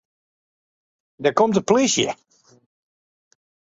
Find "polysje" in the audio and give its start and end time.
1.67-2.07